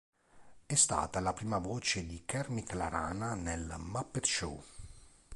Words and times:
È 0.65 0.73
stata 0.73 1.19
la 1.19 1.31
prima 1.31 1.59
voce 1.59 2.07
di 2.07 2.23
Kermit 2.25 2.71
la 2.71 2.89
Rana 2.89 3.35
nel 3.35 3.75
Muppet 3.77 4.25
Show. 4.25 4.63